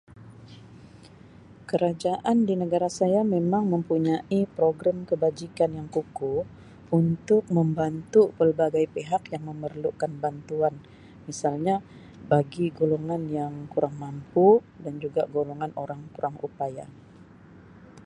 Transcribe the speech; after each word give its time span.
Kerajaan 1.69 2.37
di 2.49 2.53
negara 2.63 2.89
saya 2.99 3.21
memang 3.35 3.63
mempunyai 3.73 4.41
program 4.57 4.97
kebajikan 5.09 5.71
yang 5.77 5.87
kukuh 5.95 6.41
untuk 6.99 7.43
membantu 7.57 8.21
pelbagai 8.37 8.85
pihak 8.95 9.23
yang 9.33 9.43
memerlukan 9.53 10.09
bantuan 10.23 10.75
misalnya 11.29 11.75
bagi 12.31 12.65
golongan 12.79 13.21
yang 13.39 13.53
kurang 13.73 13.93
mampu 14.03 14.47
dan 14.83 14.93
juga 15.03 15.23
golongan 15.35 15.69
orang 15.83 16.01
kurang 16.17 16.33
upaya. 16.47 16.85